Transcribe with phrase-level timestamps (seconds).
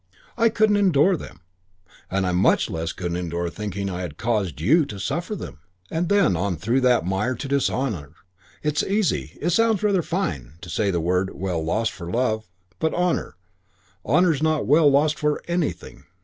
[0.35, 1.41] I couldn't endure them;
[2.09, 5.59] and I much less could endure thinking I had caused you to suffer them.
[5.91, 8.13] And then on through that mire to dishonour.
[8.63, 12.47] It's easy, it sounds rather fine, to say the world well lost for love;
[12.79, 13.35] but honour,
[14.03, 16.05] honour's not well lost for anything.